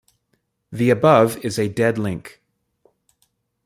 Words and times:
The 0.71 0.89
above 0.89 1.37
is 1.45 1.59
a 1.59 1.69
dead 1.69 1.99
link. 1.99 2.41